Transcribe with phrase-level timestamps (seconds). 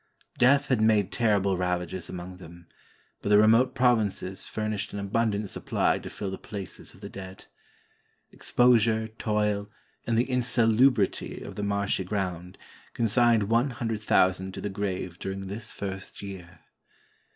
[0.39, 2.65] Death had made terrible ravages among them;
[3.21, 7.07] but the remote provinces fur nished an abundant supply to fill the places of the
[7.07, 7.45] dead.
[8.31, 9.69] Exposure, toil,
[10.07, 12.57] and the insalubrity of the marshy ground,
[12.95, 16.61] consigned one hundred thousand to the grave during this first year.